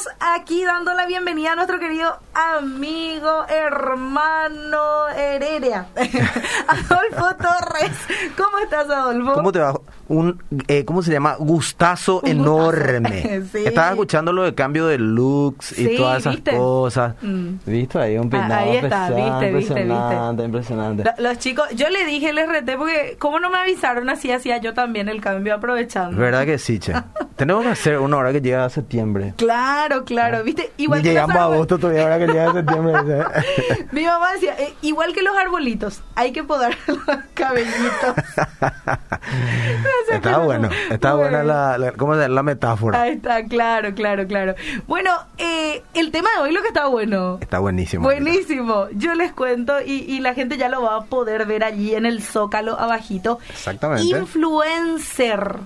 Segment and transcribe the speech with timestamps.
[0.00, 5.86] estamos aquí dando la bienvenida a nuestro querido amigo, hermano Heredia,
[6.68, 7.92] Adolfo Torres.
[8.36, 9.34] ¿Cómo estás, Adolfo?
[9.34, 9.74] ¿Cómo te va?
[10.08, 11.36] Un, eh, ¿Cómo se llama?
[11.38, 13.10] Gustazo Un enorme.
[13.10, 13.40] gustazo.
[13.52, 13.64] Sí.
[13.66, 16.56] Estaba escuchando lo de cambio de looks y Sí, todas esas ¿viste?
[16.56, 17.14] cosas.
[17.22, 17.48] Mm.
[17.66, 17.98] ¿Viste?
[17.98, 19.80] Ahí un Ah, peinado ahí está, pesado, viste, viste, viste.
[19.80, 21.04] impresionante, impresionante.
[21.04, 24.08] Lo- Los chicos, yo le dije, les reté porque, ¿cómo no me avisaron?
[24.10, 26.16] Así hacía yo también el cambio aprovechando.
[26.16, 26.92] ¿Verdad que sí, che?
[27.36, 29.34] Tenemos que hacer una hora que llega a septiembre.
[29.36, 32.52] Claro, claro, viste, igual que los llegamos a árboles- agosto todavía, ahora que llega a
[32.52, 32.94] septiembre.
[33.92, 36.98] Mi mamá decía, eh, igual que los arbolitos, hay que podar los
[37.34, 38.14] cabellitos.
[40.10, 43.02] está bueno, está buena la, la, ¿cómo se la metáfora.
[43.02, 44.54] Ahí está, claro, claro, claro.
[44.86, 47.38] Bueno, eh, el tema de hoy lo que está bueno.
[47.40, 48.04] Está buenísimo.
[48.04, 48.88] Buenísimo.
[48.92, 52.06] Yo les cuento y, y la gente ya lo va a poder ver allí en
[52.06, 53.38] el zócalo abajito.
[53.50, 54.04] Exactamente.
[54.04, 55.56] Influencer.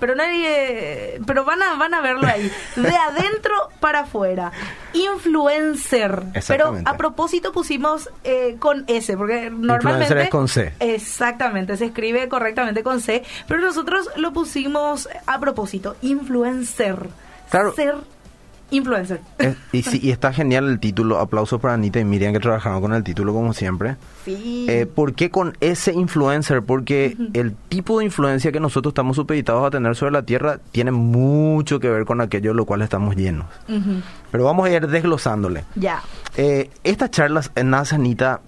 [0.00, 4.52] Pero nadie, pero van a van a verlo ahí, de adentro para afuera.
[4.92, 6.22] Influencer.
[6.46, 10.72] Pero a propósito pusimos eh, con S, porque normalmente es con C.
[10.80, 17.08] Exactamente, se escribe correctamente con C, pero nosotros lo pusimos a propósito, influencer.
[17.50, 17.74] Claro.
[17.74, 17.96] Ser
[18.70, 19.20] influencer.
[19.38, 21.18] Eh, y, sí, y está genial el título.
[21.18, 23.96] Aplausos para Anita y Miriam que trabajaron con el título como siempre.
[24.24, 24.66] Sí.
[24.68, 26.62] Eh, ¿Por qué con ese influencer?
[26.62, 30.90] Porque el tipo de influencia que nosotros estamos supeditados a tener sobre la Tierra tiene
[30.90, 33.46] mucho que ver con aquello de lo cual estamos llenos.
[33.68, 34.02] Ujú.
[34.30, 35.64] Pero vamos a ir desglosándole.
[35.74, 36.02] Ya.
[36.36, 38.40] Eh, estas charlas en NASA, Anita,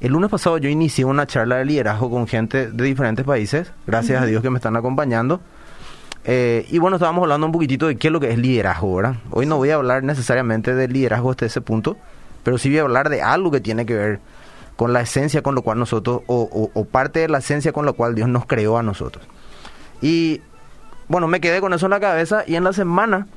[0.00, 4.22] el lunes pasado yo inicié una charla de liderazgo con gente de diferentes países, gracias
[4.22, 5.40] a Dios que me están acompañando.
[6.28, 9.14] Eh, y bueno, estábamos hablando un poquitito de qué es lo que es liderazgo, ¿verdad?
[9.30, 11.96] Hoy no voy a hablar necesariamente del liderazgo hasta ese punto,
[12.42, 14.20] pero sí voy a hablar de algo que tiene que ver
[14.74, 17.86] con la esencia con lo cual nosotros, o, o- o parte de la esencia con
[17.86, 19.24] la cual Dios nos creó a nosotros.
[20.02, 20.40] Y
[21.08, 23.28] bueno, me quedé con eso en la cabeza y en la semana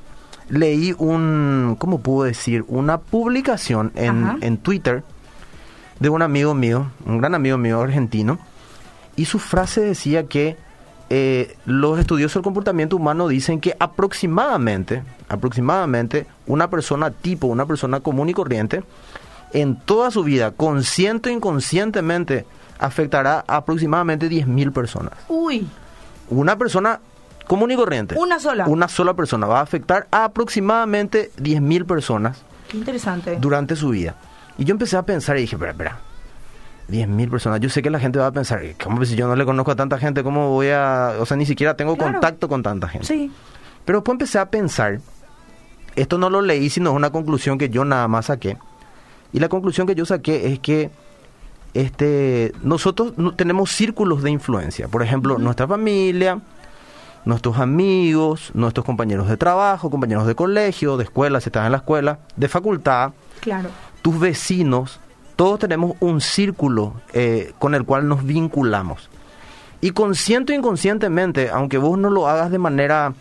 [0.48, 2.64] leí un, ¿cómo puedo decir?
[2.66, 5.04] Una publicación en, en Twitter
[6.00, 8.38] de un amigo mío, un gran amigo mío argentino,
[9.14, 10.56] y su frase decía que
[11.12, 17.98] eh, los estudiosos del comportamiento humano dicen que aproximadamente, aproximadamente una persona tipo, una persona
[17.98, 18.84] común y corriente,
[19.52, 22.46] en toda su vida, consciente o inconscientemente,
[22.78, 25.14] afectará a aproximadamente 10.000 personas.
[25.28, 25.66] Uy,
[26.28, 27.00] Una persona
[27.48, 28.14] común y corriente.
[28.16, 28.66] Una sola.
[28.68, 33.36] Una sola persona va a afectar a aproximadamente 10.000 personas qué interesante.
[33.40, 34.14] durante su vida.
[34.58, 36.00] Y yo empecé a pensar y dije, espera, espera.
[36.90, 37.60] 10.000 personas.
[37.60, 39.76] Yo sé que la gente va a pensar, ¿cómo si yo no le conozco a
[39.76, 40.22] tanta gente?
[40.22, 41.14] ¿Cómo voy a...?
[41.20, 42.12] O sea, ni siquiera tengo Claro.
[42.12, 43.06] contacto con tanta gente.
[43.06, 43.30] Sí.
[43.84, 45.00] Pero después empecé a pensar,
[45.96, 48.56] esto no lo leí, sino es una conclusión que yo nada más saqué.
[49.32, 50.90] Y la conclusión que yo saqué es que
[51.74, 54.88] este, nosotros no- tenemos círculos de influencia.
[54.88, 56.40] Por ejemplo, nuestra familia,
[57.24, 61.78] nuestros amigos, nuestros compañeros de trabajo, compañeros de colegio, de escuela, si estás en la
[61.78, 63.68] escuela, de facultad, Claro.
[64.02, 64.98] tus vecinos,
[65.40, 69.08] todos tenemos un círculo eh, con el cual nos vinculamos.
[69.80, 73.14] Y consciente o inconscientemente, aunque vos no lo hagas de manera,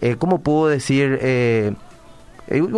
[0.00, 1.16] eh, ¿cómo puedo decir?
[1.22, 1.72] Eh,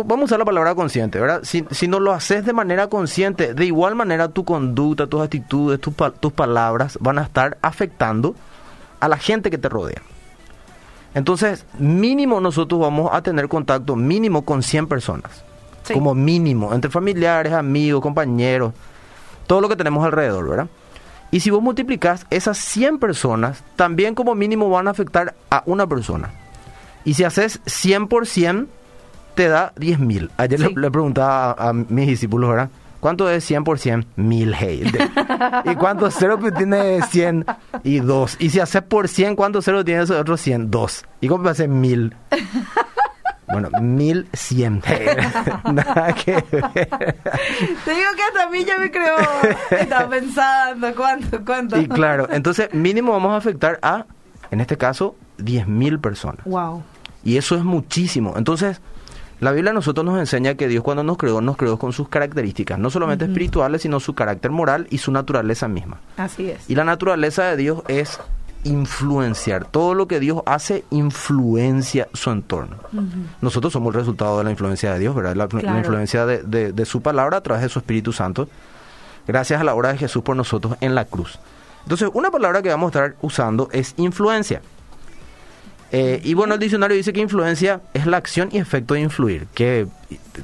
[0.05, 1.41] vamos a usar la palabra consciente, ¿verdad?
[1.41, 5.95] Si, no lo haces de manera consciente, de igual manera tu conducta, tus actitudes, tus,
[6.19, 8.35] tus palabras van a estar afectando
[8.99, 10.03] a la gente que te rodea.
[11.15, 15.47] Entonces, mínimo nosotros vamos a tener contacto mínimo con 100 personas
[15.87, 15.93] Sí.
[15.93, 18.73] como mínimo, entre familiares, amigos, compañeros,
[19.47, 20.67] todo lo que tenemos alrededor, ¿verdad?
[21.31, 25.85] Y si vos multiplicás esas 100 personas, también como mínimo van a afectar a una
[25.87, 26.31] persona.
[27.03, 28.67] Y si haces 100 por 100,
[29.35, 30.29] te da 10.000.
[30.37, 30.73] Ayer Sí.
[30.75, 32.69] le, le preguntaba a, a mis discípulos, ¿verdad?
[32.99, 34.05] ¿Cuánto es 100 por 100?
[34.15, 34.91] 1000, hey.
[35.65, 37.45] ¿Y cuánto cero tiene 100?
[37.83, 38.37] Y 2.
[38.39, 40.71] Y si haces por 100, ¿cuánto cero tiene esos otros 100?
[40.71, 41.05] 2.
[41.21, 42.15] ¿Y cómo hace 1000?
[43.47, 44.83] Bueno, 1100.
[45.73, 46.65] Nada que ver.
[47.85, 49.15] Te digo que hasta a mí ya me creo.
[49.71, 51.79] Estaba pensando, ¿cuánto, cuánto?
[51.79, 54.05] Y claro, entonces mínimo vamos a afectar a,
[54.51, 56.45] en este caso, 10.000 personas.
[56.45, 56.83] Wow.
[57.23, 58.33] Y eso es muchísimo.
[58.37, 58.81] Entonces,
[59.39, 62.09] la Biblia a nosotros nos enseña que Dios cuando nos creó, nos creó con sus
[62.09, 65.99] características, no solamente espirituales, sino su carácter moral y su naturaleza misma.
[66.17, 66.69] Así es.
[66.69, 68.19] Y la naturaleza de Dios es
[68.67, 69.65] influenciar.
[69.65, 72.77] Todo lo que Dios hace influencia su entorno.
[73.41, 75.35] Nosotros somos el resultado de la influencia de Dios, ¿verdad?
[75.35, 75.47] La,
[75.79, 78.47] influencia de, de- de su palabra a través de su Espíritu Santo,
[79.27, 81.39] gracias a la obra de Jesús por nosotros en la cruz.
[81.83, 84.61] Entonces, una palabra que vamos a estar usando es influencia.
[85.91, 89.47] Eh, y bueno, el diccionario dice que influencia es la acción y efecto de influir.
[89.53, 89.87] Que,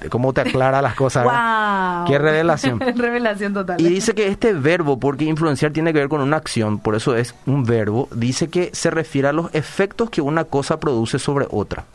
[0.10, 1.26] ¿Cómo te aclara las cosas?
[1.26, 2.08] Wow.
[2.08, 2.80] Qué revelación.
[2.96, 3.80] revelación total.
[3.82, 7.16] Y dice que este verbo, porque influenciar tiene que ver con una acción, por eso
[7.16, 11.48] es un verbo, dice que se refiere a los efectos que una cosa produce sobre
[11.50, 11.86] otra.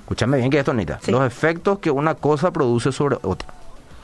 [0.00, 0.98] Escúchame bien que esto, Anita.
[1.02, 1.12] Sí.
[1.12, 3.48] Los efectos que una cosa produce sobre otra.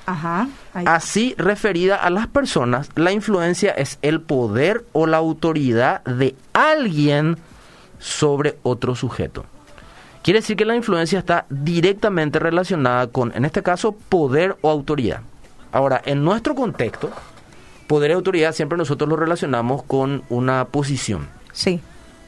[0.07, 0.49] Ajá.
[0.75, 7.39] Así, referida a las personas, la influencia es el poder o la autoridad de alguien
[8.01, 9.45] sobre otro sujeto.
[10.23, 15.21] Quiere decir que la influencia está directamente relacionada con, en este caso, poder o autoridad.
[15.73, 17.11] Ahora, en nuestro contexto,
[17.87, 21.29] poder y autoridad siempre nosotros lo relacionamos con una posición.
[21.53, 21.81] Sí.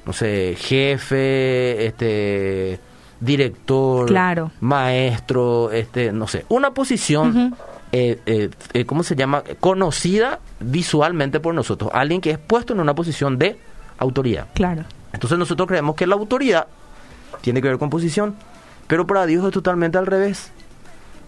[0.07, 2.81] No sé, jefe, este
[3.21, 4.51] director, Claro.
[4.61, 7.55] maestro, este, no sé, una posición,
[7.93, 9.45] eh, eh, eh, ¿cómo se llama?
[9.61, 13.59] Conocida visualmente por nosotros, alguien que es puesto en una posición de
[13.99, 14.49] autoridad.
[14.55, 14.85] Claro.
[15.13, 16.67] Entonces nosotros creemos que la autoridad
[17.41, 18.35] tiene que ver con posición,
[18.87, 20.51] pero para Dios es totalmente al revés.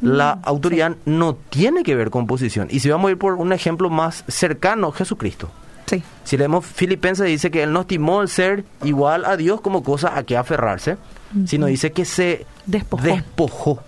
[0.00, 2.68] La autoridad no tiene que ver con posición.
[2.70, 5.48] Y si vamos a ir por un ejemplo más cercano, Jesucristo.
[5.86, 6.02] Sí.
[6.24, 10.16] Si leemos Filipenses dice que él no estimó el ser igual a Dios como cosa
[10.18, 10.96] a que aferrarse,
[11.46, 13.02] sino dice que se Despojó.
[13.04, 13.82] despojó.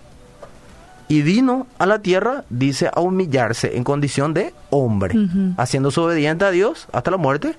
[1.09, 5.55] Y vino a la tierra, dice, a humillarse en condición de hombre, Ujú.
[5.57, 7.55] haciéndose obediente a Dios hasta la muerte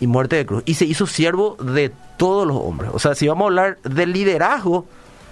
[0.00, 0.62] y muerte de cruz.
[0.66, 2.90] Y se hizo siervo de todos los hombres.
[2.94, 4.86] O sea, si vamos a hablar de liderazgo,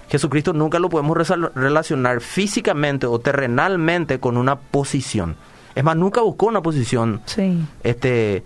[0.09, 1.17] Jesucristo nunca lo podemos
[1.55, 5.37] relacionar físicamente o terrenalmente con una posición.
[5.75, 7.59] Es más, nunca buscó una posición Sí.
[7.83, 8.45] este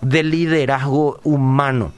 [0.00, 1.92] de liderazgo humano.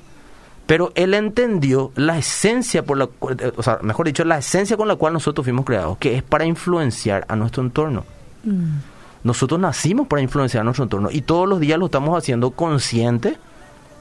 [0.67, 4.89] Pero él entendió la esencia por la eh, o sea, mejor dicho, la esencia con
[4.89, 8.05] la cual nosotros fuimos creados, que es para influenciar a nuestro entorno.
[8.45, 8.79] Mm.
[9.25, 13.37] Nosotros nacimos para influenciar a nuestro entorno y todos los días lo estamos haciendo consciente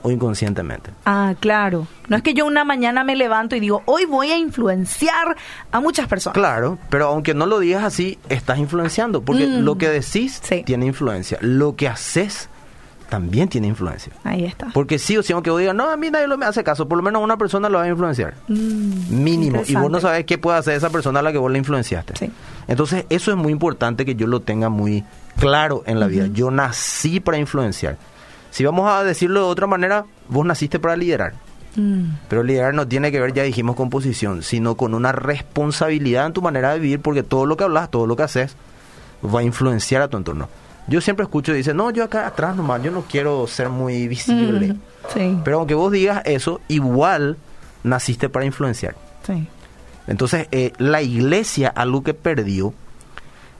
[0.03, 0.91] o inconscientemente.
[1.05, 1.87] Ah, claro.
[2.09, 5.35] No es que yo una mañana me levanto y digo, hoy voy a influenciar
[5.71, 6.33] a muchas personas.
[6.35, 9.59] Claro, pero aunque no lo digas así, estás influenciando, porque Mm.
[9.63, 10.63] lo que decís Sí.
[10.65, 12.49] tiene influencia, lo que haces
[13.09, 14.13] también tiene influencia.
[14.23, 14.67] Ahí está.
[14.73, 16.87] Porque sí o sí, aunque vos digas, no, a mí nadie lo me hace caso,
[16.87, 18.35] por lo menos una persona lo va a influenciar.
[18.47, 19.63] Mm, Mínimo.
[19.67, 22.13] Y vos no sabes qué puede hacer esa persona a la que vos le influenciaste.
[22.17, 22.31] Sí.
[22.69, 25.03] Entonces, eso es muy importante que yo lo tenga muy
[25.37, 26.27] claro en la vida.
[26.31, 27.97] Yo nací para influenciar.
[28.51, 31.33] Si vamos a decirlo de otra manera, vos naciste para liderar.
[31.75, 36.25] Mm, Pero liderar no tiene que ver, ya dijimos, con posición, sino con una responsabilidad
[36.27, 38.55] en tu manera de vivir, porque todo lo que hablas, todo lo que haces,
[39.23, 40.49] va a influenciar a tu entorno.
[40.87, 44.07] Yo siempre escucho y dice, no, yo acá atrás nomás, yo no quiero ser muy
[44.09, 44.73] visible.
[44.73, 44.79] mm,
[45.13, 45.37] sí.
[45.45, 47.37] Pero aunque vos digas eso, igual
[47.83, 48.95] naciste para influenciar.
[49.25, 49.47] sí.
[50.07, 52.73] Entonces, eh, la iglesia, algo que perdió,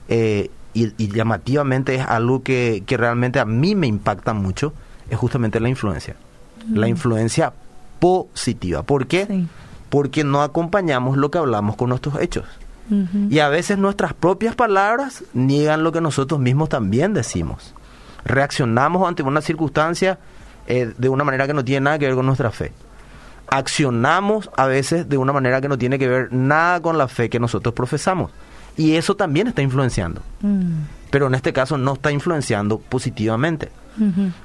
[0.08, 4.72] eh, y, y llamativamente es algo que, que realmente a mí me impacta mucho,
[5.10, 6.16] es justamente la influencia.
[6.72, 7.52] La influencia
[7.98, 8.82] positiva.
[8.82, 9.26] ¿Por qué?
[9.26, 9.48] Sí.
[9.90, 12.44] Porque no acompañamos lo que hablamos con nuestros hechos.
[13.30, 17.74] Y a veces nuestras propias palabras niegan lo que nosotros mismos también decimos.
[18.24, 20.18] Reaccionamos ante una circunstancia
[20.66, 22.72] eh, de una manera que no tiene nada que ver con nuestra fe.
[23.48, 27.30] Accionamos a veces de una manera que no tiene que ver nada con la fe
[27.30, 28.30] que nosotros profesamos.
[28.76, 30.22] Y eso también está influenciando.
[30.40, 30.72] Mm,
[31.10, 33.70] Pero en este caso no está influenciando positivamente.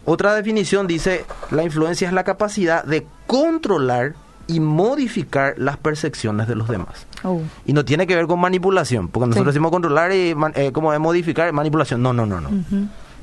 [0.04, 4.14] Otra definición dice, la influencia es la capacidad de controlar
[4.48, 7.06] y modificar las percepciones de los demás.
[7.24, 9.56] Oh, Y no tiene que ver con manipulación, porque nosotros Sí.
[9.58, 12.02] decimos controlar y man- eh, como es modificar, manipulación.
[12.02, 12.50] No, no, no, no.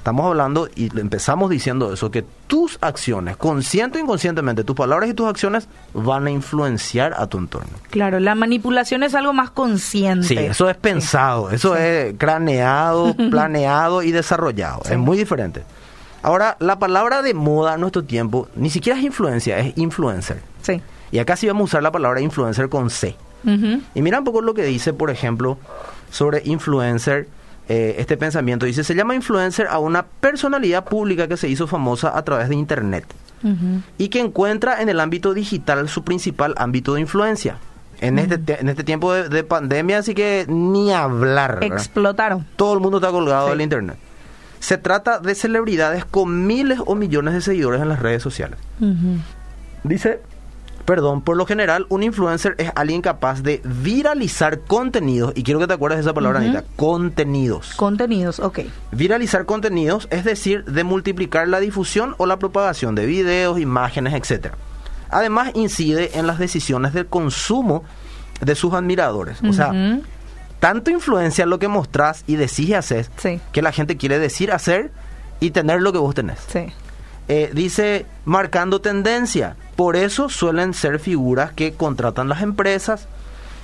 [0.05, 5.15] Estamos hablando y empezamos diciendo eso, que tus acciones, consciente o inconscientemente, tus palabras y
[5.15, 7.71] tus acciones van a influenciar a tu entorno.
[7.89, 10.27] Claro, la manipulación es algo más consciente.
[10.27, 14.83] Sí, eso es pensado, eso es craneado, planeado y desarrollado.
[14.85, 14.93] Sí.
[14.93, 15.63] Es muy diferente.
[16.21, 20.43] Ahora, la palabra de moda en nuestro tiempo ni siquiera es influencia, es influencer.
[20.61, 20.83] Sí.
[21.13, 23.17] Y acá sí vamos a usar la palabra influencer con C.
[23.95, 25.57] Y mira un poco lo que dice, por ejemplo,
[26.11, 27.27] sobre influencer,
[27.69, 28.67] eh, este pensamiento.
[28.67, 32.55] Dice, se llama influencer a una personalidad pública que se hizo famosa a través de
[32.57, 33.05] Internet
[33.99, 37.57] y que encuentra en el ámbito digital su principal ámbito de influencia.
[38.01, 41.61] En, este, te- en este tiempo de, de pandemia, así que ni hablar.
[41.61, 41.77] ¿verdad?
[41.79, 42.47] Explotaron.
[42.57, 43.51] Todo el mundo está colgado Sí.
[43.53, 43.97] del Internet.
[44.61, 48.59] Se trata de celebridades con miles o millones de seguidores en las redes sociales.
[49.83, 50.21] Dice,
[50.85, 55.67] perdón, por lo general un influencer es alguien capaz de viralizar contenidos, y quiero que
[55.67, 56.41] te acuerdes de esa palabra.
[56.41, 57.75] Anita, contenidos.
[57.77, 58.61] Contenidos, ok.
[58.93, 64.55] viralizar contenidos es decir, de multiplicar la difusión o la propagación de videos, imágenes, etcétera.
[65.11, 67.85] Además, incide en las decisiones de consumo
[68.41, 69.39] de sus admiradores.
[69.49, 69.73] O sea,
[70.59, 73.41] tanto influencia lo que mostrás y decís y haces Sí.
[73.53, 74.91] que la gente quiere decir, hacer
[75.41, 76.39] y tener lo que vos tenés.
[76.49, 76.67] Sí.
[77.29, 79.57] Eh, dice marcando tendencia.
[79.77, 83.09] Por eso suelen ser figuras que contratan las empresas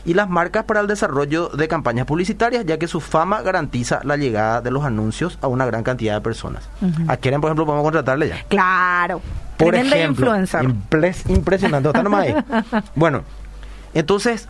[0.05, 4.17] y las marcas para el desarrollo de campañas publicitarias, ya que su fama garantiza la
[4.17, 6.69] llegada de los anuncios a una gran cantidad de personas.
[6.81, 7.02] Ujú.
[7.07, 8.43] ¿A quién, por ejemplo, podemos contratarle ya?
[8.49, 9.21] Claro.
[9.59, 10.62] Por ejemplo, influencer.
[10.64, 11.88] impres- impresionante.
[11.90, 12.35] Está nomás ahí.
[12.95, 13.23] Bueno,
[13.93, 14.49] entonces,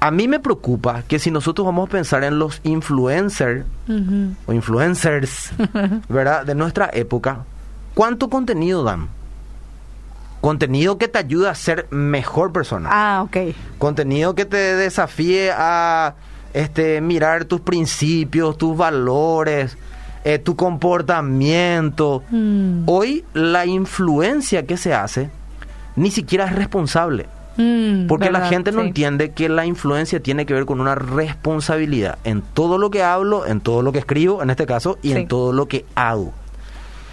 [0.00, 3.66] a mí me preocupa que si nosotros vamos a pensar en los influencers
[4.46, 5.50] o influencers,
[6.08, 6.46] ¿verdad?
[6.46, 7.44] De nuestra época,
[7.94, 9.08] ¿cuánto contenido dan?
[10.40, 12.88] Contenido que te ayuda a ser mejor persona.
[12.90, 13.54] Ah, ok.
[13.78, 16.14] Contenido que te desafíe a
[16.52, 19.78] este, mirar tus principios, tus valores,
[20.24, 22.22] eh, tu comportamiento.
[22.30, 22.82] Mm.
[22.86, 25.30] Hoy la influencia que se hace
[25.94, 27.26] ni siquiera es responsable.
[27.56, 28.88] Mm, Porque la gente no sí.
[28.88, 33.46] entiende que la influencia tiene que ver con una responsabilidad en todo lo que hablo,
[33.46, 35.18] en todo lo que escribo, en este caso, y Sí.
[35.18, 36.32] en todo lo que hago.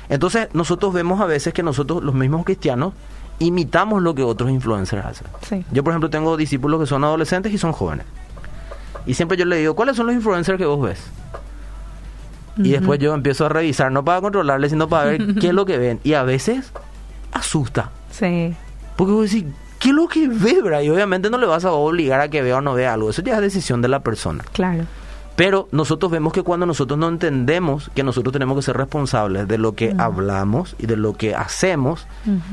[0.10, 2.94] Entonces, nosotros vemos a veces que nosotros, los mismos cristianos,
[3.38, 5.28] imitamos lo que otros influencers hacen.
[5.48, 5.66] Sí.
[5.72, 8.06] Yo, por ejemplo, tengo discípulos que son adolescentes y son jóvenes.
[9.06, 11.02] Y siempre yo le digo, ¿cuáles son los influencers que vos ves?
[12.58, 15.66] Y después yo empiezo a revisar, no para controlarles, sino para ver qué es lo
[15.66, 16.00] que ven.
[16.04, 16.74] Y a veces
[17.32, 17.92] asusta.
[18.12, 18.54] Sí.
[18.98, 19.46] Porque vos decís,
[19.80, 20.84] ¿qué es lo que ve?
[20.84, 23.12] Y obviamente no le vas a obligar a que vea o no vea algo.
[23.12, 24.44] Eso ya es decisión de la persona.
[24.52, 24.84] Claro.
[25.40, 29.58] Pero nosotros vemos que cuando nosotros no entendemos que nosotros tenemos que ser responsables de
[29.58, 32.06] lo que hablamos y de lo que hacemos,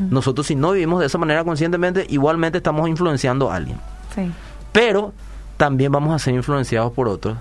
[0.09, 3.79] nosotros si no vivimos de esa manera conscientemente, igualmente estamos influenciando a alguien.
[4.15, 4.31] Sí.
[4.71, 5.13] Pero
[5.57, 7.37] también vamos a ser influenciados por otros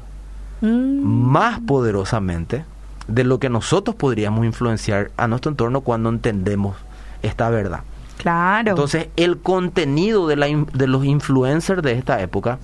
[0.62, 1.02] Mm.
[1.04, 2.66] más poderosamente
[3.08, 6.76] de lo que nosotros podríamos influenciar a nuestro entorno cuando entendemos
[7.22, 7.82] esta verdad.
[8.18, 8.72] Claro.
[8.72, 12.58] Entonces, el contenido de, la de los influencers de esta época,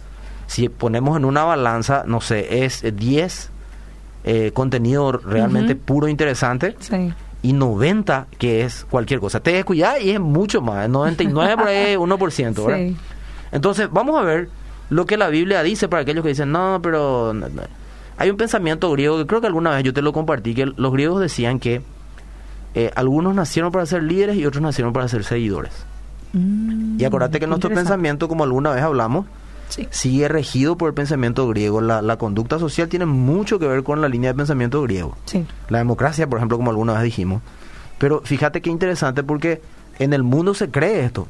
[0.51, 3.49] si ponemos en una balanza, no sé, es eh, 10
[4.25, 5.81] eh, contenido realmente Ujú.
[5.83, 7.13] puro interesante sí.
[7.41, 9.39] y 90 que es cualquier cosa.
[9.39, 12.77] Te descuidas y es mucho más, 99 por ahí, 1%, ¿verdad?
[12.85, 12.97] Sí.
[13.53, 14.49] Entonces, vamos a ver
[14.89, 17.61] lo que la Biblia dice para aquellos que dicen, no, pero no, no".
[18.17, 20.91] hay un pensamiento griego que creo que alguna vez yo te lo compartí, que los
[20.91, 21.81] griegos decían que
[22.75, 25.71] eh, algunos nacieron para ser líderes y otros nacieron para ser seguidores.
[26.33, 29.25] Mm, Y acuérdate que nuestro pensamiento, como alguna vez hablamos,
[29.71, 29.87] Sí.
[29.89, 31.81] sigue regido por el pensamiento griego.
[31.81, 35.17] La, la conducta social tiene mucho que ver con la línea de pensamiento griego.
[35.25, 35.45] Sí.
[35.69, 37.41] La democracia, por ejemplo, como alguna vez dijimos.
[37.97, 39.61] Pero fíjate qué interesante porque
[39.99, 41.27] en el mundo se cree esto.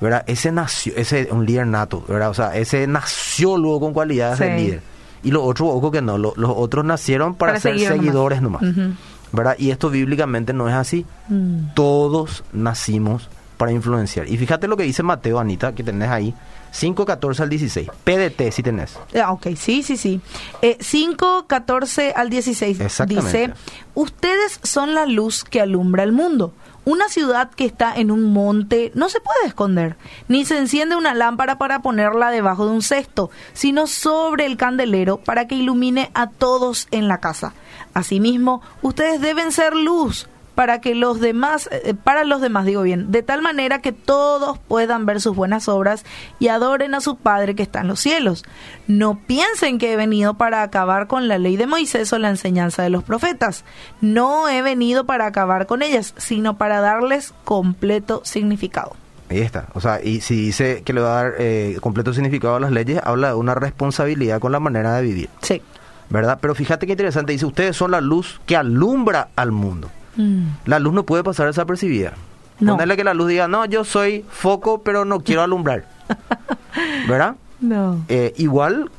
[0.00, 0.24] ¿verdad?
[0.26, 2.30] Ese nació, ese un líder nato, ¿verdad?
[2.30, 4.82] O sea, ese nació luego con cualidades de líder.
[5.22, 7.88] Y los otros, ojo que no, lo- los otros nacieron para, Para ser nomás.
[7.88, 8.92] seguidores nomás, Ujú.
[9.32, 9.54] ¿verdad?
[9.58, 11.06] Y esto bíblicamente no es así.
[11.28, 11.74] Mm.
[11.74, 14.28] Todos nacimos para influenciar.
[14.28, 16.34] Y fíjate lo que dice Mateo, Anita, que tenés ahí,
[16.70, 17.88] 5, 14 al 16.
[18.04, 18.98] PDT si tenés.
[19.20, 20.20] Ah, ok, sí, sí, sí.
[20.62, 23.26] Eh, 5, 14 al 16 Exactamente.
[23.26, 23.54] dice,
[23.94, 26.52] ustedes son la luz que alumbra el mundo.
[26.84, 29.96] Una ciudad que está en un monte no se puede esconder,
[30.26, 35.18] ni se enciende una lámpara para ponerla debajo de un cesto, sino sobre el candelero
[35.18, 37.52] para que ilumine a todos en la casa.
[37.92, 40.28] Asimismo, ustedes deben ser luz
[40.58, 44.58] para que los demás, eh, para los demás digo bien, de tal manera que todos
[44.58, 46.04] puedan ver sus buenas obras
[46.40, 48.42] y adoren a su Padre que está en los cielos.
[48.88, 52.82] No piensen que he venido para acabar con la ley de Moisés o la enseñanza
[52.82, 53.64] de los profetas.
[54.00, 58.96] No he venido para acabar con ellas, sino para darles completo significado.
[59.30, 59.68] Ahí está.
[59.74, 62.72] O sea, y si dice que le va a dar eh, completo significado a las
[62.72, 65.62] leyes, habla de una responsabilidad con la manera de vivir, Sí.
[66.10, 66.38] ¿verdad?
[66.40, 69.88] Pero fíjate qué interesante, dice, ustedes son la luz que alumbra al mundo.
[70.16, 70.42] Mm.
[70.66, 72.14] La luz no puede pasar desapercibida.
[72.60, 72.72] No.
[72.72, 75.84] Ponerle que la luz diga, no, yo soy foco, pero no quiero alumbrar.
[77.08, 77.36] ¿Verdad?
[77.60, 78.04] No.
[78.08, 78.90] Eh, igual,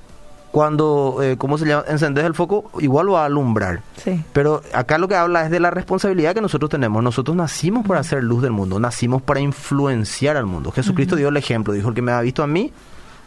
[0.52, 1.84] cuando, eh, ¿cómo se llama?
[1.88, 3.82] Encendes el foco, igual va a alumbrar.
[3.98, 4.24] Sí.
[4.34, 7.04] Pero acá lo que habla es de la responsabilidad que nosotros tenemos.
[7.04, 10.72] Nosotros nacimos para hacer luz del mundo, nacimos para influenciar al mundo.
[10.72, 12.72] Jesucristo dio el ejemplo, dijo, el que me ha visto a mí,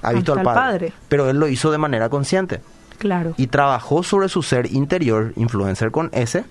[0.02, 0.88] ha visto al Hasta al Padre.
[0.88, 0.92] Padre.
[1.08, 2.60] Pero él lo hizo de manera consciente.
[3.02, 3.34] Claro.
[3.36, 6.44] Y trabajó sobre su ser interior, influencer con S,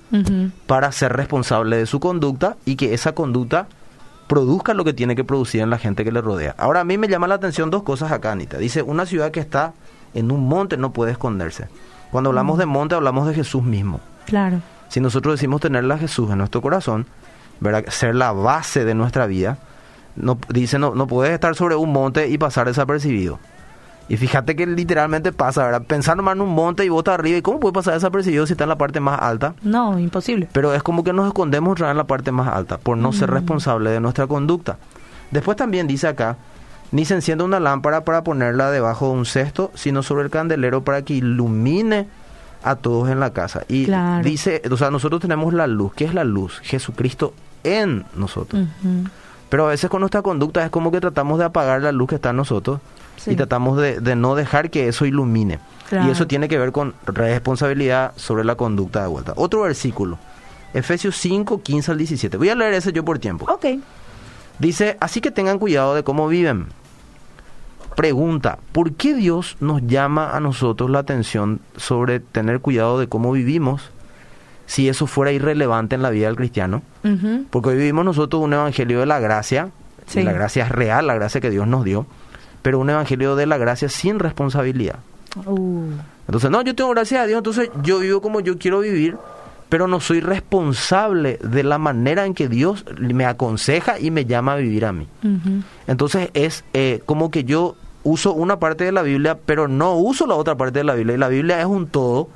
[0.67, 3.67] para ser responsable de su conducta y que esa conducta
[4.27, 6.53] produzca lo que tiene que producir en la gente que le rodea.
[6.57, 8.57] Ahora a mí me llama la atención dos cosas acá, Anita.
[8.57, 9.71] Dice, una ciudad que está
[10.13, 11.69] en un monte no puede esconderse.
[12.11, 14.01] Cuando hablamos de monte hablamos de Jesús mismo.
[14.25, 14.59] Claro.
[14.89, 17.05] Si nosotros decimos tenerle a Jesús en nuestro corazón,
[17.61, 17.85] ¿verdad?
[17.87, 19.57] ser la base de nuestra vida,
[20.17, 23.39] no, dice, no, no puedes estar sobre un monte y pasar desapercibido.
[24.11, 25.83] Y fíjate que literalmente pasa, ¿verdad?
[25.83, 28.51] Pensar nomás en un monte y vos estás arriba, ¿y cómo puede pasar desapercibido si
[28.55, 29.53] está en la parte más alta?
[29.61, 30.49] No, imposible.
[30.51, 33.89] Pero es como que nos escondemos en la parte más alta por no ser responsable
[33.89, 34.77] de nuestra conducta.
[35.31, 36.35] Después también dice acá,
[36.91, 40.83] ni se enciende una lámpara para ponerla debajo de un cesto, sino sobre el candelero
[40.83, 42.07] para que ilumine
[42.63, 43.63] a todos en la casa.
[43.69, 44.25] Y Claro.
[44.25, 45.93] dice, o sea, nosotros tenemos la luz.
[45.95, 46.59] ¿Qué es la luz?
[46.63, 48.61] Jesucristo en nosotros.
[49.51, 52.15] Pero a veces con nuestra conducta es como que tratamos de apagar la luz que
[52.15, 52.79] está en nosotros
[53.17, 53.31] Sí.
[53.31, 55.59] y tratamos de, de no dejar que eso ilumine.
[55.89, 56.07] Claro.
[56.07, 59.33] Y eso tiene que ver con responsabilidad sobre la conducta de vuelta.
[59.35, 60.17] Otro versículo,
[60.73, 62.37] Efesios 5, 15 al 17.
[62.37, 63.45] Voy a leer ese yo por tiempo.
[63.51, 63.65] Ok.
[64.57, 66.67] Dice, así que tengan cuidado de cómo viven.
[67.95, 73.33] Pregunta, ¿por qué Dios nos llama a nosotros la atención sobre tener cuidado de cómo
[73.33, 73.91] vivimos
[74.71, 76.81] si eso fuera irrelevante en la vida del cristiano?
[77.49, 79.69] Porque hoy vivimos nosotros un evangelio de la gracia,
[80.07, 80.23] Sí.
[80.23, 82.05] la gracia es real, la gracia que Dios nos dio,
[82.61, 84.99] pero un evangelio de la gracia sin responsabilidad.
[85.45, 85.83] Uh,
[86.27, 89.17] Entonces, no, yo tengo gracias a Dios, entonces yo vivo como yo quiero vivir,
[89.67, 94.53] pero no soy responsable de la manera en que Dios me aconseja y me llama
[94.53, 95.07] a vivir a mí.
[95.87, 100.25] Entonces es eh, como que yo uso una parte de la Biblia, pero no uso
[100.27, 101.15] la otra parte de la Biblia.
[101.15, 102.29] Y la Biblia es un todo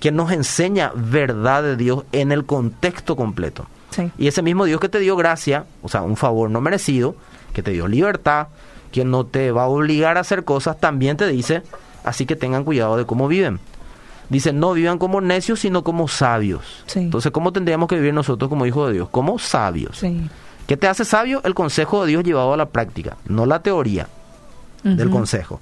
[0.00, 3.66] que nos enseña verdad de Dios en el contexto completo.
[3.90, 4.10] Sí.
[4.18, 7.14] Y ese mismo Dios que te dio gracia, o sea, un favor no merecido,
[7.52, 8.48] que te dio libertad,
[8.92, 11.62] que no te va a obligar a hacer cosas, también te dice,
[12.02, 13.60] así que tengan cuidado de cómo viven.
[14.30, 16.84] Dice, no vivan como necios, sino como sabios.
[16.86, 17.00] Sí.
[17.00, 19.08] Entonces, ¿cómo tendríamos que vivir nosotros como hijos de Dios?
[19.10, 19.98] Como sabios.
[19.98, 20.28] Sí.
[20.66, 21.40] ¿Qué te hace sabio?
[21.44, 24.08] El consejo de Dios llevado a la práctica, no la teoría
[24.84, 25.60] del consejo.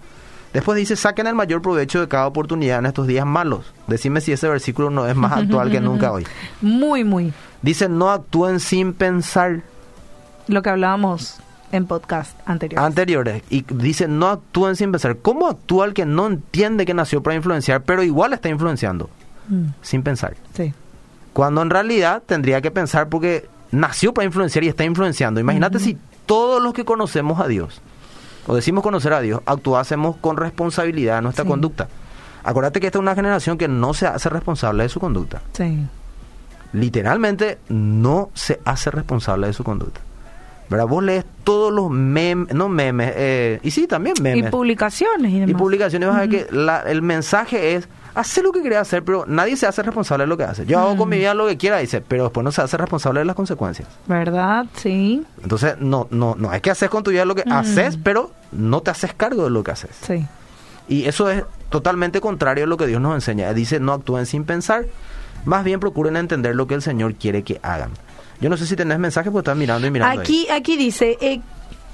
[0.53, 3.67] Después dice, saquen el mayor provecho de cada oportunidad en estos días malos.
[3.87, 6.27] Decime si ese versículo no es más actual que nunca hoy.
[6.63, 7.33] Muy, muy.
[7.63, 9.63] Dice, no actúen sin pensar
[10.47, 11.37] Lo que hablábamos
[11.71, 12.83] en podcast anterior.
[12.83, 13.43] anteriores.
[13.51, 15.19] Y dice, no actúen sin pensar.
[15.19, 19.11] ¿Cómo actúa el que no entiende que nació para influenciar, pero igual está influenciando?
[19.49, 20.35] Mm, Sin pensar.
[20.55, 20.73] sí.
[21.35, 25.39] Cuando en realidad tendría que pensar porque nació para influenciar y está influenciando.
[25.39, 27.81] Imagínate si todos los que conocemos a Dios,
[28.49, 31.49] o decimos conocer a Dios, actuásemos con responsabilidad en nuestra Sí.
[31.51, 31.89] conducta.
[32.43, 35.43] Acuérdate que esta es una generación que no se hace responsable de su conducta.
[35.53, 35.87] Sí.
[36.73, 40.01] Literalmente no se hace responsable de su conducta.
[40.69, 40.87] ¿Verdad?
[40.87, 44.51] Vos lees todos los memes, no memes, eh, y sí, también Y memes.
[44.51, 45.51] publicaciones y demás.
[45.51, 47.89] Y publicaciones, vas a ver que la- el mensaje es,
[48.19, 50.67] hace lo que quieras hacer, pero nadie se hace responsable de lo que hace.
[50.67, 53.21] Yo hago con mi vida lo que quiera, dice, pero después no se hace responsable
[53.21, 53.89] de las consecuencias.
[54.07, 54.67] ¿Verdad?
[54.77, 55.25] Sí.
[55.43, 57.53] Entonces, no, no, no hay que hacer con tu vida lo que Mm.
[57.53, 59.91] haces, pero no te haces cargo de lo que haces.
[60.07, 60.27] Sí.
[60.89, 63.53] Y eso es totalmente contrario a lo que Dios nos enseña.
[63.53, 64.87] Dice, no actúen sin pensar,
[65.45, 67.91] más bien procuren entender lo que el Señor quiere que hagan.
[68.41, 70.13] Yo no sé si tenés mensaje, porque estás mirando y mirando.
[70.13, 70.19] ahí.
[70.21, 71.41] Aquí, aquí dice, eh,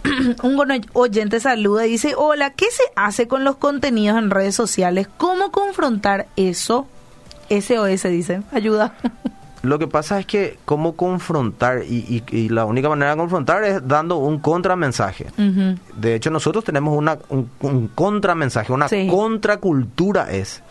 [0.43, 0.59] un
[0.93, 5.09] oyente saluda y dice, hola, ¿qué se hace con los contenidos en redes sociales?
[5.17, 6.87] ¿Cómo confrontar eso?
[7.51, 8.95] SOS dice, ayuda.
[9.62, 13.64] Lo que pasa es que cómo confrontar, y, y- y la única manera de confrontar
[13.64, 15.29] es dando un contramensaje.
[15.97, 19.07] De hecho, nosotros tenemos una, un, un contramensaje, una Sí.
[19.11, 20.62] contracultura es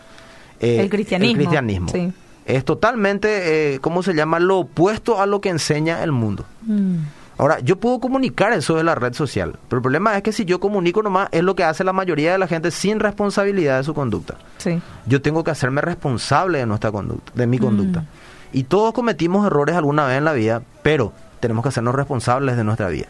[0.60, 1.88] eh, El cristianismo, el cristianismo.
[1.88, 2.12] sí.
[2.46, 4.38] Es totalmente, eh, ¿cómo se llama?
[4.38, 6.44] Lo opuesto a lo que enseña el mundo.
[6.62, 6.98] Mm,
[7.36, 10.44] Ahora, yo puedo comunicar eso de la red social, pero el problema es que si
[10.44, 13.84] yo comunico nomás es lo que hace la mayoría de la gente sin responsabilidad de
[13.84, 14.36] su conducta.
[14.58, 14.80] sí.
[15.06, 17.60] Yo tengo que hacerme responsable de nuestra conducta, de mi Mm.
[17.62, 18.04] conducta.
[18.52, 22.64] Y todos cometimos errores alguna vez en la vida, pero tenemos que hacernos responsables de
[22.64, 23.08] nuestra vida.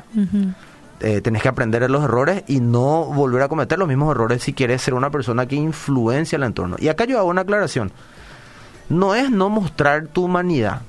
[1.01, 4.43] Eh, tenés que aprender de los errores y no volver a cometer los mismos errores
[4.43, 6.77] si quieres ser una persona que influencia el entorno.
[6.79, 7.93] Y acá yo hago una aclaración.
[8.89, 10.81] No es no mostrar tu humanidad,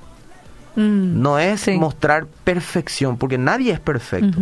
[0.76, 1.78] Mm, no es sí.
[1.78, 4.38] mostrar perfección, porque nadie es perfecto.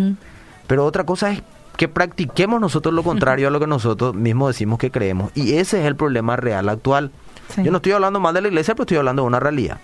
[0.67, 1.41] Pero otra cosa es
[1.77, 5.31] que practiquemos nosotros lo contrario a lo que nosotros mismos decimos que creemos.
[5.35, 7.11] Y ese es el problema real actual.
[7.49, 7.63] Sí.
[7.63, 9.77] Yo no estoy hablando mal de la iglesia, pero estoy hablando de una realidad.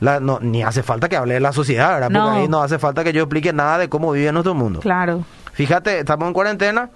[0.00, 2.06] La- no, ni hace falta que hable de la sociedad, ¿verdad?
[2.08, 2.30] Porque No.
[2.30, 4.80] ahí no hace falta que yo explique nada de cómo vive nuestro mundo.
[4.80, 5.24] Claro.
[5.52, 6.90] Fíjate, estamos en cuarentena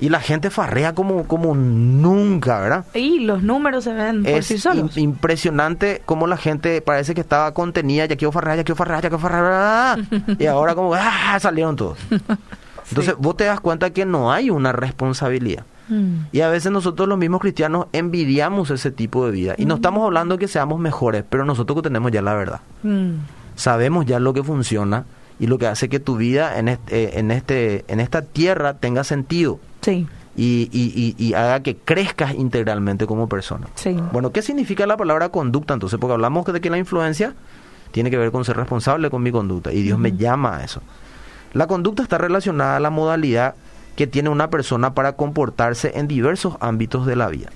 [0.00, 2.84] y la gente farrea como, como nunca, ¿verdad?
[2.94, 4.96] Y los números se ven por Es sí solos.
[4.96, 9.02] im- impresionante cómo la gente parece que estaba contenida, ya quiero farrear, ya quiero farrear,
[9.02, 9.98] ya quiero farrear,
[10.38, 11.38] y ahora como, ¡ah!
[11.40, 11.98] salieron todos.
[12.90, 15.64] Entonces vos te das cuenta que no hay una responsabilidad.
[15.88, 19.54] Mm, Y a veces nosotros los mismos cristianos envidiamos ese tipo de vida.
[19.58, 22.60] Y no estamos hablando de que seamos mejores, pero nosotros tenemos ya la verdad.
[22.82, 23.10] mm,
[23.56, 25.04] Sabemos ya lo que funciona
[25.40, 29.02] y lo que hace que tu vida en este, en este, en esta tierra tenga
[29.04, 29.58] sentido
[29.92, 30.06] sí.
[30.36, 33.66] y, y- y- y haga que crezcas integralmente como persona.
[33.74, 33.96] Sí.
[34.12, 35.98] Bueno, ¿qué significa la palabra conducta entonces?
[35.98, 37.34] Porque hablamos de que la influencia
[37.90, 40.80] tiene que ver con ser responsable con mi conducta y Dios me llama a eso.
[41.54, 43.54] La conducta está relacionada a la modalidad
[43.96, 47.48] que tiene una persona para comportarse en diversos ámbitos de la vida.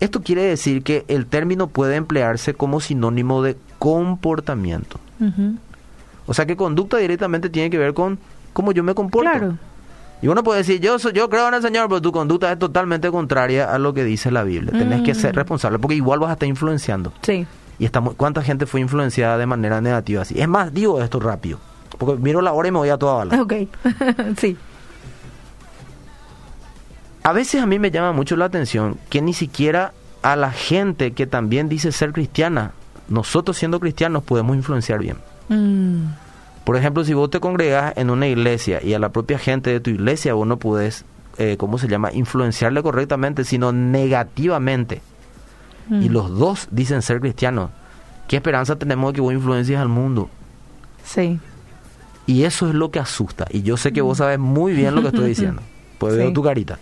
[0.00, 4.98] Esto quiere decir que el término puede emplearse como sinónimo de comportamiento.
[6.26, 8.18] O sea que conducta directamente tiene que ver con
[8.52, 9.30] cómo yo me comporto.
[9.30, 9.58] Claro.
[10.24, 13.10] Y uno puede decir, yo, yo creo en el Señor, pero tu conducta es totalmente
[13.10, 14.72] contraria a lo que dice la Biblia.
[14.72, 15.36] Tenés que ser Mm.
[15.36, 17.12] responsable porque igual vas a estar influenciando.
[17.20, 17.46] Sí.
[17.78, 20.40] Y estamos, ¿cuánta gente fue influenciada de manera negativa así?
[20.40, 21.58] Es más, digo esto rápido,
[21.98, 23.42] porque miro la hora y me voy a toda bala.
[23.42, 23.52] Ok.
[24.38, 24.56] sí.
[27.22, 31.12] A veces a mí me llama mucho la atención que ni siquiera a la gente
[31.12, 32.72] que también dice ser cristiana,
[33.08, 35.18] nosotros siendo cristianos podemos influenciar bien.
[35.50, 36.04] Mm,
[36.64, 39.80] Por ejemplo, si vos te congregas en una iglesia y a la propia gente de
[39.80, 41.04] tu iglesia vos no podés
[41.36, 42.12] eh, ¿cómo se llama?
[42.12, 45.02] Influenciarle correctamente, sino negativamente.
[45.90, 46.12] Y Mm.
[46.12, 47.70] los dos dicen ser cristianos.
[48.28, 50.30] ¿Qué esperanza tenemos de que vos influencies al mundo?
[51.04, 51.38] Sí.
[52.26, 53.46] Y eso es lo que asusta.
[53.50, 55.60] Y yo sé que vos sabes muy bien lo que estoy diciendo.
[55.98, 56.78] Pues veo tu carita.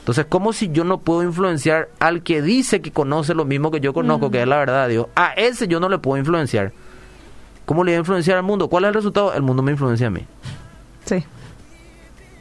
[0.00, 3.80] Entonces, ¿cómo si yo no puedo influenciar al que dice que conoce lo mismo que
[3.80, 5.06] yo conozco, que es la verdad de Dios?
[5.16, 6.72] A ese yo no le puedo influenciar.
[7.66, 8.68] ¿Cómo le voy a influenciar al mundo?
[8.68, 9.34] ¿Cuál es el resultado?
[9.34, 10.24] El mundo me influencia a mí.
[11.04, 11.22] Sí.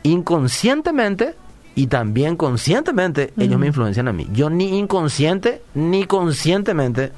[0.03, 1.35] Inconscientemente
[1.75, 4.27] y también conscientemente, ellos me influencian a mí.
[4.31, 7.11] Yo ni inconsciente ni conscientemente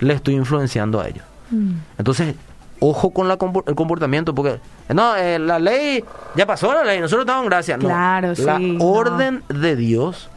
[0.00, 1.24] le estoy influenciando a ellos.
[1.50, 1.74] Mm.
[1.98, 2.34] Entonces,
[2.80, 6.04] ojo con la el comportamiento, porque no, eh, la ley,
[6.34, 7.76] ya pasó la ley, nosotros estamos en gracia.
[7.76, 8.84] No, Claro, la sí, no.
[8.84, 10.28] orden de Dios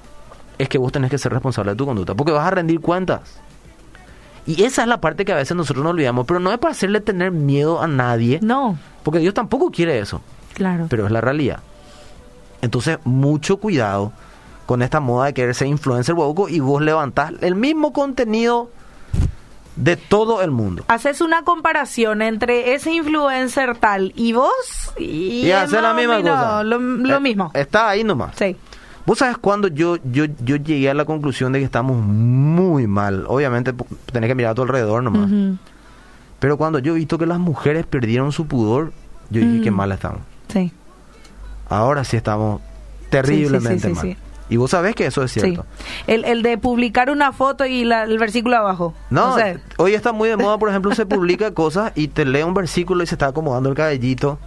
[0.59, 3.39] es que vos tenés que ser responsable de tu conducta, porque vas a rendir cuentas.
[4.47, 6.71] Y esa es la parte que a veces nosotros no olvidamos, pero no es para
[6.71, 10.21] hacerle tener miedo a nadie, No, porque Dios tampoco quiere eso,
[10.53, 10.87] claro.
[10.89, 11.59] pero es la realidad.
[12.61, 14.11] Entonces, mucho cuidado
[14.65, 18.69] con esta moda de querer ser influencer huevo y vos levantás el mismo contenido
[19.75, 20.83] de todo el mundo.
[20.87, 24.51] Haces una comparación entre ese influencer tal y vos
[24.97, 26.63] y, Y la misma cosa.
[26.63, 27.51] Lo, lo Eh, mismo.
[27.53, 28.35] Está ahí nomás.
[28.35, 28.55] Sí.
[29.07, 33.23] Vos sabes cuando yo, yo, yo llegué a la conclusión de que estamos muy mal.
[33.27, 33.73] Obviamente
[34.11, 35.31] tenés que mirar a tu alrededor nomás.
[35.31, 35.57] Ujú.
[36.39, 38.91] Pero cuando yo he visto que las mujeres perdieron su pudor,
[39.29, 39.63] yo dije Mm.
[39.63, 40.19] que mal estamos.
[40.49, 40.71] Sí.
[41.69, 42.61] Ahora sí estamos
[43.09, 44.01] terriblemente sí, sí, mal.
[44.05, 44.17] sí.
[44.49, 45.65] Y vos sabés que eso es cierto.
[45.79, 45.85] Sí.
[46.07, 48.93] El, el de publicar una foto y la- el versículo abajo.
[49.09, 49.59] No, sé.
[49.77, 53.03] hoy está muy de moda, por ejemplo, se publica cosas y te lee un versículo
[53.03, 54.37] y se está acomodando el cabellito.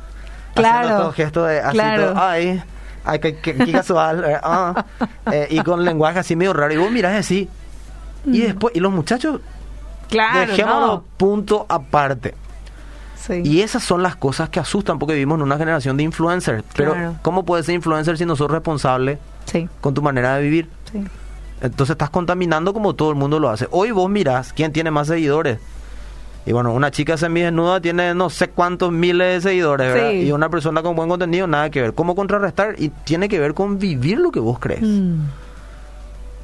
[0.54, 0.78] Claro.
[0.78, 2.12] Haciendo todo gesto de así Claro.
[2.12, 2.62] todo, ay,
[3.04, 4.24] ay, qué, qué- qué casual.
[4.24, 4.84] eh, ah,
[5.32, 6.72] eh, y con lenguaje así medio raro.
[6.72, 7.48] Y vos mirás así.
[8.26, 9.40] Y después, y los muchachos,
[10.08, 11.04] Claro, dejémoslo no.
[11.16, 12.34] punto aparte.
[13.16, 13.42] Sí.
[13.44, 16.64] Y esas son las cosas que asustan porque vivimos en una generación de influencers.
[16.74, 17.16] Pero, Claro.
[17.22, 20.68] ¿cómo puedes ser influencer si no sos responsable Sí, con tu manera de vivir?
[20.90, 21.04] sí.
[21.62, 23.68] Entonces estás contaminando como todo el mundo lo hace.
[23.70, 25.58] Hoy vos mirás quién tiene más seguidores.
[26.50, 30.10] Y bueno, una chica semidesnuda tiene no sé cuántos miles de seguidores, ¿verdad?
[30.10, 30.22] Sí.
[30.22, 31.94] Y una persona con buen contenido, nada que ver.
[31.94, 32.74] ¿Cómo contrarrestar?
[32.76, 34.82] Y tiene que ver con vivir lo que vos crees.
[34.82, 35.20] Mm,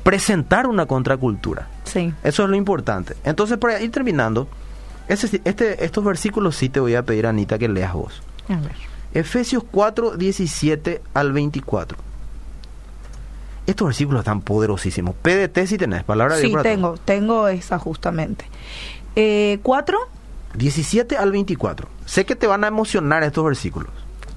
[0.04, 1.66] Presentar una contracultura.
[1.82, 2.14] sí.
[2.22, 3.16] Eso es lo importante.
[3.24, 4.46] Entonces, para ir terminando,
[5.08, 5.42] este,
[5.84, 8.22] estos versículos sí te voy a pedir, Anita, que leas vos.
[8.48, 8.76] A ver.
[9.12, 11.98] Efesios 4, 17 al 24.
[13.66, 15.16] Estos versículos están poderosísimos.
[15.20, 18.44] PDT si tenés, palabra de Sí, tengo, tengo esa justamente.
[19.16, 19.98] Eh, ¿Cuatro?
[20.54, 21.88] 17 al 24.
[22.06, 23.90] Sé que te van a emocionar estos versículos.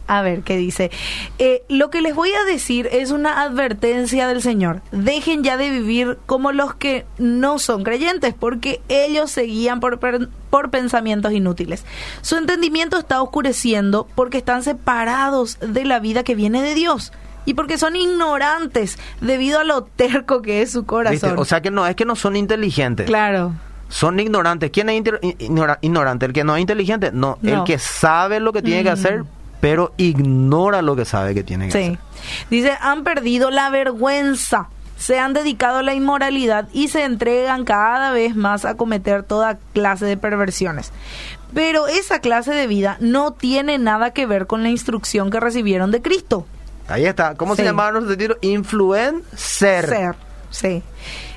[0.08, 0.90] A ver, ¿qué dice?
[1.38, 4.82] Eh, lo que les voy a decir es una advertencia del Señor.
[4.92, 10.00] Dejen ya de vivir como los que no son creyentes, porque ellos se guían por,
[10.00, 11.86] por pensamientos inútiles.
[12.22, 17.14] Su entendimiento está oscureciendo porque están separados de la vida que viene de Dios
[17.46, 20.88] y porque son ignorantes debido a lo terco que es su ¿Viste?
[20.90, 21.36] corazón.
[21.38, 23.06] O sea que no es que no son inteligentes.
[23.06, 23.54] claro.
[23.90, 24.70] Son ignorantes.
[24.72, 26.26] ¿Quién es inter- ignora- ignorante?
[26.28, 27.12] ¿El que no es inteligente?
[27.12, 28.94] No, el que sabe lo que tiene que Mm.
[28.94, 29.24] hacer,
[29.60, 31.78] pero ignora lo que sabe que tiene que Sí.
[31.80, 32.00] hacer.
[32.50, 38.12] Dice, han perdido la vergüenza, se han dedicado a la inmoralidad y se entregan cada
[38.12, 40.92] vez más a cometer toda clase de perversiones.
[41.54, 45.90] Pero esa clase de vida no tiene nada que ver con la instrucción que recibieron
[45.90, 46.46] de Cristo.
[46.88, 47.36] Ahí está.
[47.36, 47.68] ¿Cómo se Sí.
[47.68, 48.38] llamaba nuestro título?
[48.42, 49.86] Influencer.
[49.88, 50.16] Ser.
[50.52, 50.84] Sí.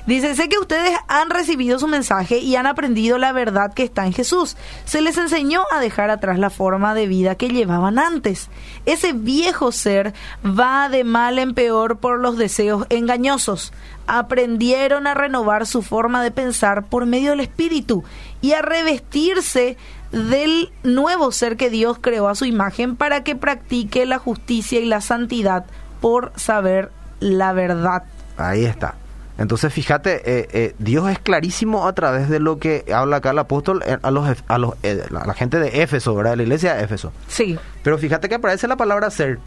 [0.05, 4.05] Dice, sé que ustedes han recibido su mensaje y han aprendido la verdad que está
[4.05, 4.57] en Jesús.
[4.83, 8.49] Se les enseñó a dejar atrás la forma de vida que llevaban antes.
[8.85, 10.13] Ese viejo ser
[10.43, 13.71] va de mal en peor por los deseos engañosos.
[14.05, 18.03] Aprendieron a renovar su forma de pensar por medio del Espíritu
[18.41, 19.77] y a revestirse
[20.11, 24.85] del nuevo ser que Dios creó a su imagen para que practique la justicia y
[24.85, 25.65] la santidad
[26.01, 28.03] por saber la verdad.
[28.35, 28.95] Ahí está.
[29.43, 33.39] Entonces, fíjate, eh, eh, Dios es clarísimo a través de lo que habla acá el
[33.39, 36.35] apóstol eh, a, los, a, los, eh, la, la gente de Éfeso, ¿verdad?
[36.35, 37.11] La iglesia de Éfeso.
[37.27, 39.37] Sí, Pero fíjate que aparece la palabra ser.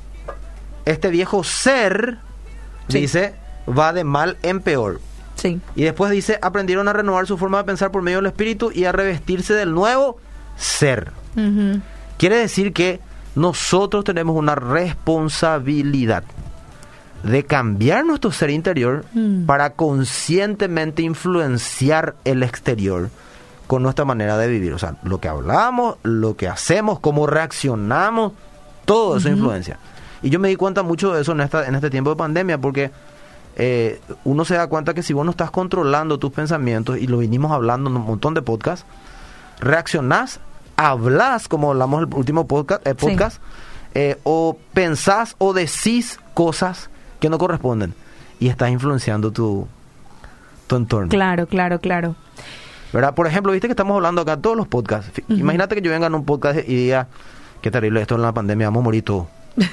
[0.85, 2.19] Este viejo ser,
[2.89, 3.01] Sí.
[3.01, 3.35] dice,
[3.69, 5.01] va de mal en peor.
[5.35, 8.71] sí, Y después dice, aprendieron a renovar su forma de pensar por medio del Espíritu
[8.73, 10.19] y a revestirse del nuevo
[10.57, 11.11] ser.
[12.17, 13.01] Quiere decir que
[13.35, 16.23] nosotros tenemos una responsabilidad
[17.23, 19.47] de cambiar nuestro ser interior Mm.
[19.47, 23.11] para conscientemente influenciar el exterior
[23.67, 24.73] con nuestra manera de vivir.
[24.75, 28.33] O sea, lo que hablamos, lo que hacemos, cómo reaccionamos,
[28.85, 29.79] todo eso influencia.
[30.23, 32.59] Y yo me di cuenta mucho de eso en, esta, en este tiempo de pandemia
[32.59, 32.91] porque
[33.57, 37.19] eh, uno se da cuenta que si vos no estás controlando tus pensamientos, y lo
[37.19, 38.85] vinimos hablando en un montón de podcasts,
[39.61, 40.41] reaccionás,
[40.77, 43.07] hablas, como hablamos en el último podcast, eh, Sí.
[43.07, 43.41] podcast
[43.95, 47.95] eh, o pensás o decís cosas que no corresponden
[48.39, 49.67] y estás influenciando tu,
[50.67, 51.09] tu entorno.
[51.09, 52.15] Claro, claro, claro.
[52.93, 53.15] ¿Verdad?
[53.15, 55.11] Por ejemplo, viste que estamos hablando acá todos los podcasts.
[55.29, 57.09] Imagínate que yo venga en un podcast y diga,
[57.61, 59.27] qué terrible esto en la pandemia, vamos a morir todos.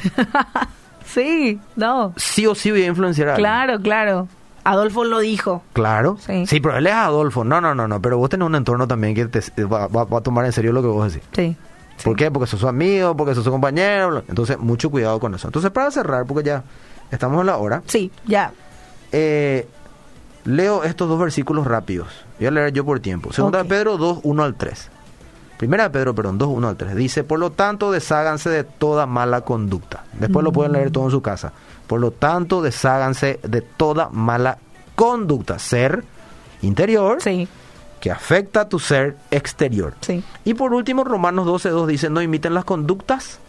[1.05, 2.13] Sí, no.
[2.15, 3.45] Sí o sí voy a influenciar a alguien.
[3.49, 4.27] Claro, claro.
[4.63, 5.61] Adolfo lo dijo.
[5.73, 6.17] Claro.
[6.19, 6.59] Sí.
[6.61, 7.43] pero él es Adolfo.
[7.43, 8.01] No, no, no, no.
[8.01, 10.71] Pero vos tenés un entorno también que te va, va- va a tomar en serio
[10.71, 11.27] lo que vos decís.
[11.33, 11.55] Sí.
[12.03, 12.31] ¿Por qué?
[12.31, 14.23] Porque sos su amigo, porque sos su compañero.
[14.27, 15.47] Entonces, mucho cuidado con eso.
[15.49, 16.63] Entonces, para cerrar, porque ya
[17.13, 18.51] estamos en la hora, Sí, ya.
[19.11, 19.67] eh,
[20.45, 22.07] leo estos dos versículos rápidos.
[22.39, 23.31] Voy a leer yo por tiempo.
[23.31, 24.89] Segunda de Pedro 2, 1 al 3.
[25.57, 26.95] Primera de Pedro, perdón, 2, 1 al 3.
[26.95, 30.03] Dice, por lo tanto, desháganse de toda mala conducta.
[30.13, 31.53] Después lo pueden leer todo en su casa.
[31.87, 34.57] Por lo tanto, desháganse de toda mala
[34.95, 35.59] conducta.
[35.59, 36.03] Ser
[36.61, 37.47] interior Sí,
[38.01, 39.93] que afecta a tu ser exterior.
[40.01, 40.21] sí.
[40.43, 43.39] Y por último, Romanos 12, 2 dice, no imiten las conductas,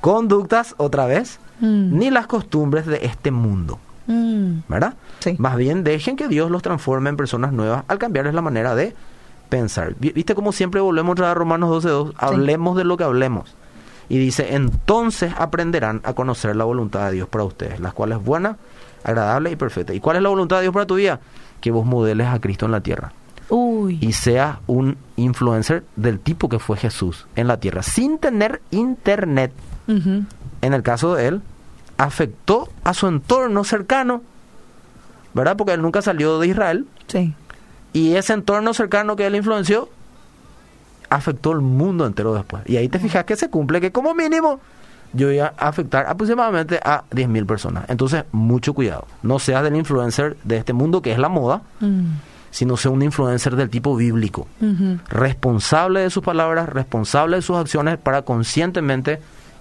[0.00, 1.98] conductas otra vez, Mm.
[1.98, 3.78] ni las costumbres de este mundo.
[4.08, 4.58] Mm.
[4.68, 4.94] ¿verdad?
[5.20, 5.34] Sí.
[5.38, 8.94] Más bien dejen que Dios los transforme en personas nuevas al cambiarles la manera de
[9.48, 9.94] pensar.
[9.98, 12.12] Vi- ¿Viste como siempre volvemos a Romanos 12.2?
[12.18, 13.54] Hablemos de lo que hablemos.
[14.08, 18.24] Y dice, entonces aprenderán a conocer la voluntad de Dios para ustedes, las cuales es
[18.24, 18.56] buena,
[19.02, 19.92] agradable y perfecta.
[19.92, 21.18] ¿Y cuál es la voluntad de Dios para tu vida?
[21.60, 23.12] Que vos modeles a Cristo en la tierra
[23.48, 23.98] Uy.
[24.00, 29.50] y seas un influencer del tipo que fue Jesús en la tierra, sin tener internet.
[30.66, 31.42] En el caso de él,
[31.96, 34.22] afectó a su entorno cercano,
[35.32, 35.56] ¿verdad?
[35.56, 37.34] Porque él nunca salió de Israel Sí.
[37.92, 39.88] y ese entorno cercano que él influenció
[41.08, 42.62] afectó el mundo entero después.
[42.66, 44.60] Y ahí te fijas que se cumple que como mínimo
[45.12, 47.84] yo voy a afectar aproximadamente a 10.000 personas.
[47.88, 49.06] Entonces, mucho cuidado.
[49.22, 52.06] No seas del influencer de este mundo que es la moda, Mm.
[52.50, 54.48] sino sea un influencer del tipo bíblico.
[55.08, 59.20] Responsable de sus palabras, responsable de sus acciones para conscientemente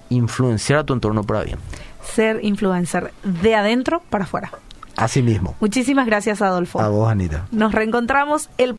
[0.09, 1.57] influenciar a tu entorno para bien.
[2.03, 4.51] Ser influencer de adentro para afuera.
[4.95, 5.55] Así mismo.
[5.59, 6.79] Muchísimas gracias, Adolfo.
[6.79, 7.45] A vos, Anita.
[7.51, 8.73] Nos reencontramos el